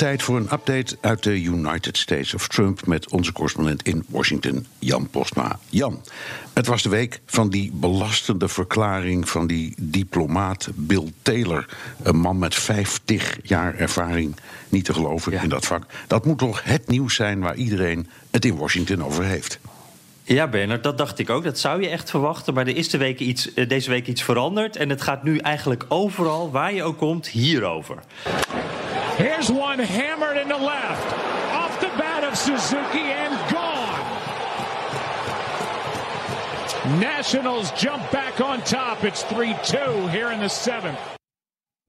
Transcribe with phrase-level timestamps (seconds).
[0.00, 4.66] Tijd voor een update uit de United States of Trump met onze correspondent in Washington,
[4.78, 5.58] Jan Postma.
[5.68, 6.02] Jan,
[6.52, 11.66] het was de week van die belastende verklaring van die diplomaat Bill Taylor.
[12.02, 14.36] Een man met 50 jaar ervaring,
[14.68, 15.86] niet te geloven in dat vak.
[16.06, 19.60] Dat moet toch het nieuws zijn waar iedereen het in Washington over heeft.
[20.22, 21.44] Ja, Bernard, dat dacht ik ook.
[21.44, 22.54] Dat zou je echt verwachten.
[22.54, 24.76] Maar er is de week iets, eh, deze week iets veranderd.
[24.76, 27.96] En het gaat nu eigenlijk overal, waar je ook komt, hierover.
[29.16, 31.14] Here's one hammered in the left.
[31.52, 34.20] Off the bat of Suzuki and gone.
[36.98, 39.04] Nationals jump back on top.
[39.04, 41.19] It's 3-2 here in the seventh.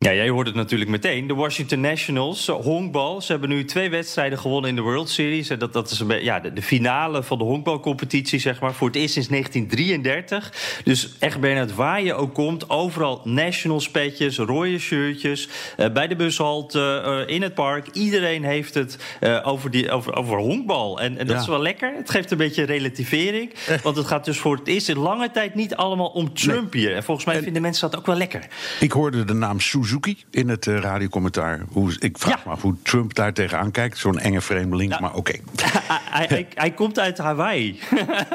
[0.03, 1.27] Ja, jij hoort het natuurlijk meteen.
[1.27, 3.21] De Washington Nationals, eh, honkbal.
[3.21, 5.49] Ze hebben nu twee wedstrijden gewonnen in de World Series.
[5.49, 8.73] En dat, dat is een ja, de, de, finale van de honkbalcompetitie, zeg maar.
[8.73, 10.81] Voor het eerst sinds 1933.
[10.83, 12.69] Dus echt, Bernard, waar je ook komt...
[12.69, 15.49] overal Nationals petjes, rode shirtjes...
[15.77, 17.87] Uh, bij de bushalte, uh, in het park.
[17.87, 18.97] Iedereen heeft het
[19.43, 20.99] over, die, over, over honkbal.
[20.99, 21.41] En, en dat ja.
[21.41, 21.93] is wel lekker.
[21.95, 23.53] Het geeft een beetje relativering.
[23.83, 26.95] Want het gaat dus voor het eerst in lange tijd niet allemaal om Trump hier.
[26.95, 28.47] En volgens mij en, vinden mensen dat ook wel lekker.
[28.79, 31.61] Ik hoorde de naam Suzuki Suzuki in het uh, radiocommentaar.
[31.71, 32.41] Hoe, ik vraag ja.
[32.45, 33.97] me af hoe Trump daar tegenaan kijkt.
[33.97, 35.31] Zo'n enge vreemdeling, nou, maar oké.
[35.81, 35.99] Okay.
[36.09, 37.79] hij, hij, hij, komt uit Hawaii.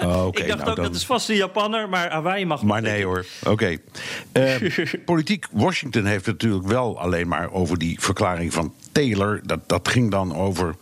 [0.03, 0.85] Oh, okay, ik dacht nou, ook, dan...
[0.85, 3.79] dat is vast een Japanner, maar Hawaii mag Maar nee hoor, oké.
[4.33, 4.59] Okay.
[4.61, 9.41] Uh, politiek Washington heeft natuurlijk wel alleen maar over die verklaring van Taylor.
[9.45, 10.75] Dat, dat ging dan over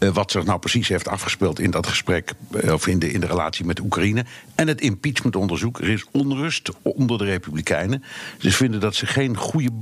[0.00, 2.32] uh, wat zich nou precies heeft afgespeeld in dat gesprek,
[2.64, 4.24] uh, of in de, in de relatie met Oekraïne.
[4.54, 5.80] En het impeachmentonderzoek.
[5.80, 8.04] Er is onrust onder de Republikeinen.
[8.38, 9.72] Ze vinden dat ze geen goede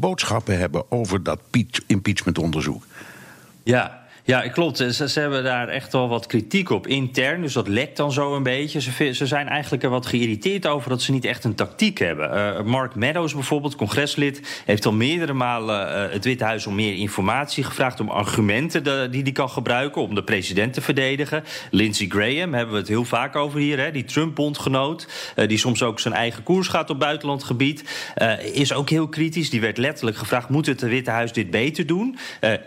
[0.53, 1.41] hebben over dat
[1.87, 2.85] impeachmentonderzoek.
[3.63, 3.98] Ja,
[4.29, 4.77] ja, klopt.
[4.77, 7.41] Ze, ze, hebben daar echt wel wat kritiek op intern.
[7.41, 8.81] Dus dat lekt dan zo een beetje.
[8.81, 12.35] Ze, ze zijn eigenlijk er wat geïrriteerd over dat ze niet echt een tactiek hebben.
[12.35, 16.95] Uh, Mark Meadows bijvoorbeeld, congreslid, heeft al meerdere malen uh, het Witte Huis om meer
[16.95, 18.01] informatie gevraagd.
[18.01, 21.45] Om argumenten de, die hij kan gebruiken om de president te verdedigen.
[21.71, 23.79] Lindsey Graham hebben we het heel vaak over hier.
[23.79, 27.85] Hè, die Trump-bondgenoot, uh, die soms ook zijn eigen koers gaat op buitenlandgebied.
[28.53, 29.51] is ook heel kritisch.
[29.51, 32.19] Die werd letterlijk gevraagd: moet het Witte Huis dit beter doen?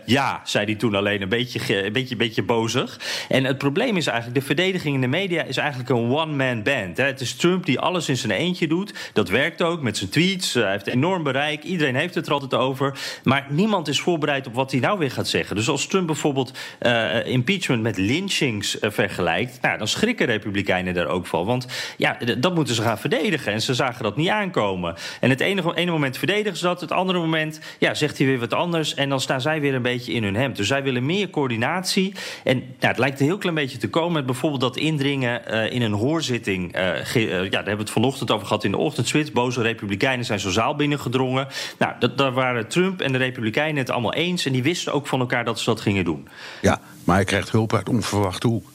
[0.06, 3.00] ja, zei hij toen alleen een beetje beetje, een beetje, beetje bozig.
[3.28, 6.96] En het probleem is eigenlijk, de verdediging in de media is eigenlijk een one-man band.
[6.96, 7.04] Hè.
[7.04, 9.10] Het is Trump die alles in zijn eentje doet.
[9.12, 10.54] Dat werkt ook met zijn tweets.
[10.54, 11.62] Hij heeft enorm bereik.
[11.62, 12.98] Iedereen heeft het er altijd over.
[13.24, 15.56] Maar niemand is voorbereid op wat hij nou weer gaat zeggen.
[15.56, 21.06] Dus als Trump bijvoorbeeld uh, impeachment met lynchings uh, vergelijkt, nou, dan schrikken Republikeinen daar
[21.06, 21.44] ook van.
[21.44, 23.52] Want ja, dat moeten ze gaan verdedigen.
[23.52, 24.94] En ze zagen dat niet aankomen.
[25.20, 28.38] En het ene, ene moment verdedigen ze dat, het andere moment ja, zegt hij weer
[28.38, 28.94] wat anders.
[28.94, 30.56] En dan staan zij weer een beetje in hun hemd.
[30.56, 32.14] Dus zij willen meer coördinatie.
[32.44, 35.72] En nou, het lijkt een heel klein beetje te komen met bijvoorbeeld dat indringen uh,
[35.72, 36.76] in een hoorzitting.
[36.76, 39.32] Uh, ge, uh, ja, daar hebben we het vanochtend over gehad in de ochtendswits.
[39.32, 41.48] Boze Republikeinen zijn zo'n zaal binnengedrongen.
[41.78, 44.46] Nou, dat, daar waren Trump en de Republikeinen het allemaal eens.
[44.46, 46.28] En die wisten ook van elkaar dat ze dat gingen doen.
[46.60, 48.70] Ja, maar hij krijgt hulp uit onverwachte hoek.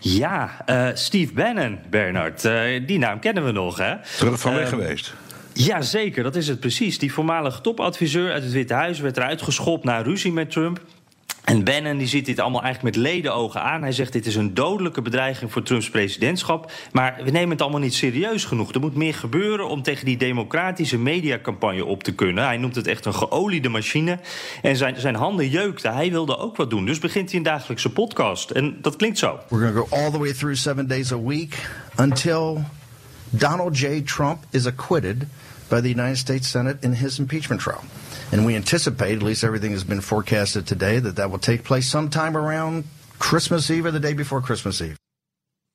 [0.00, 2.44] Ja, uh, Steve Bannon, Bernard.
[2.44, 3.94] Uh, die naam kennen we nog, hè?
[4.16, 5.14] Terug van weg uh, geweest.
[5.52, 6.22] Ja, zeker.
[6.22, 6.98] Dat is het precies.
[6.98, 10.80] Die voormalige topadviseur uit het Witte Huis werd eruit geschopt na ruzie met Trump.
[11.44, 13.82] En Bannon die ziet dit allemaal eigenlijk met ledenogen aan.
[13.82, 16.72] Hij zegt dit is een dodelijke bedreiging voor Trumps presidentschap.
[16.92, 18.72] Maar we nemen het allemaal niet serieus genoeg.
[18.72, 22.44] Er moet meer gebeuren om tegen die democratische mediacampagne op te kunnen.
[22.44, 24.18] Hij noemt het echt een geoliede machine.
[24.62, 25.94] En zijn, zijn handen jeukten.
[25.94, 26.86] Hij wilde ook wat doen.
[26.86, 28.50] Dus begint hij een dagelijkse podcast.
[28.50, 29.38] En dat klinkt zo.
[29.48, 32.64] We're going to go all the way through seven days a week until
[33.36, 34.02] Donald J.
[34.02, 35.26] Trump is acquitted
[35.70, 37.84] by the United States Senate in his impeachment trial.
[38.30, 41.88] And we anticipate, at least everything has been forecasted today, that that will take place
[41.88, 42.84] sometime around
[43.18, 44.98] Christmas Eve or the day before Christmas Eve.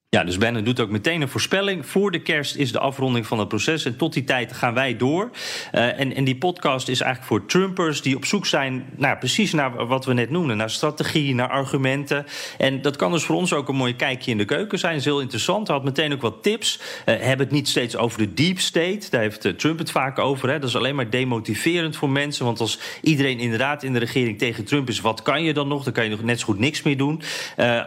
[0.09, 1.85] Ja, dus Bannon doet ook meteen een voorspelling.
[1.85, 3.85] Voor de kerst is de afronding van het proces.
[3.85, 5.29] En tot die tijd gaan wij door.
[5.73, 8.85] Uh, en, en die podcast is eigenlijk voor Trumpers die op zoek zijn...
[8.95, 10.57] Nou, precies naar wat we net noemden.
[10.57, 12.25] Naar strategie, naar argumenten.
[12.57, 14.91] En dat kan dus voor ons ook een mooi kijkje in de keuken zijn.
[14.91, 15.67] Dat is heel interessant.
[15.67, 16.79] Hij had meteen ook wat tips.
[16.79, 19.07] Uh, hebben het niet steeds over de deep state.
[19.09, 20.49] Daar heeft uh, Trump het vaak over.
[20.49, 20.59] Hè.
[20.59, 22.45] Dat is alleen maar demotiverend voor mensen.
[22.45, 25.01] Want als iedereen inderdaad in de regering tegen Trump is...
[25.01, 25.83] wat kan je dan nog?
[25.83, 27.21] Dan kan je nog net zo goed niks meer doen.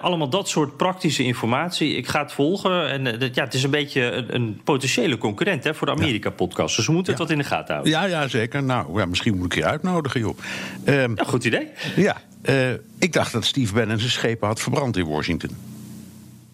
[0.00, 1.96] allemaal dat soort praktische informatie.
[1.96, 2.88] Ik ga het volgen.
[2.88, 6.76] En ja, het is een beetje een, een potentiële concurrent hè, voor de Amerika-podcast.
[6.76, 7.92] Dus we moeten het wat in de gaten houden.
[7.92, 8.62] Ja, ja zeker.
[8.62, 10.36] Nou, ja, misschien moet ik je uitnodigen, joh.
[10.84, 11.68] Um, ja, goed idee.
[11.96, 12.16] Ja,
[12.98, 15.50] ik dacht dat Steve Bannon zijn schepen had verbrand in Washington.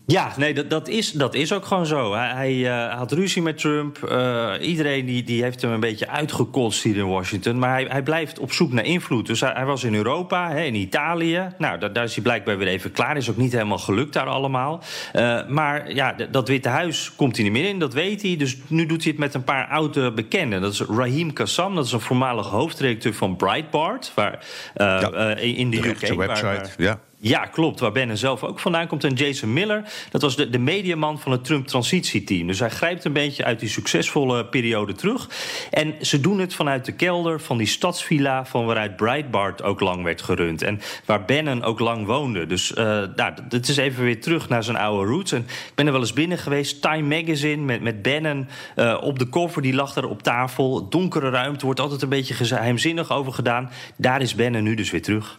[0.06, 2.14] Ja, nee, dat, dat, is, dat is ook gewoon zo.
[2.14, 3.98] Hij, hij uh, had ruzie met Trump.
[4.10, 7.58] Uh, iedereen die, die heeft hem een beetje uitgekotst hier in Washington.
[7.58, 9.26] Maar hij, hij blijft op zoek naar invloed.
[9.26, 11.48] Dus hij, hij was in Europa, hè, in Italië.
[11.58, 13.16] Nou, daar, daar, is hij blijkbaar weer even klaar.
[13.16, 14.82] Is ook niet helemaal gelukt daar allemaal.
[15.14, 18.36] Uh, maar ja, dat Witte Huis komt hij niet meer in, dat weet hij.
[18.36, 20.60] Dus nu doet hij het met een paar oude bekenden.
[20.60, 24.12] Dat is Raheem Kassam, dat is een voormalig hoofdredacteur van Breitbart.
[24.14, 24.44] Waar,
[24.74, 25.98] ja, in de, de UK.
[25.98, 27.00] website, waar, ja.
[27.18, 27.80] Ja, klopt.
[27.80, 29.04] Waar Ben zelf ook vandaan komt.
[29.04, 32.46] En Jason Miller, dat was de, de mediaman van het Trump-transitieteam.
[32.46, 35.28] Dus hij grijpt een beetje uit die succesvolle periode terug.
[35.70, 38.44] En ze doen het vanuit de kelder van die stadsvilla...
[38.44, 40.62] van waaruit Breitbart ook lang werd gerund.
[40.62, 42.46] En waar Bannon ook lang woonde.
[42.46, 42.76] Dus uh,
[43.16, 45.32] nou, het is even weer terug naar zijn oude roots.
[45.32, 46.82] Ik ben er wel eens binnen geweest.
[46.82, 49.62] Time Magazine met, met Bannon uh, op de cover.
[49.62, 50.88] Die lag er op tafel.
[50.88, 53.70] Donkere ruimte, wordt altijd een beetje geheimzinnig over gedaan.
[53.96, 55.38] Daar is Bannon nu dus weer terug.